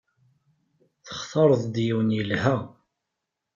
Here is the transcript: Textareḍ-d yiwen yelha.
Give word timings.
Textareḍ-d 1.07 1.75
yiwen 1.85 2.09
yelha. 2.17 2.55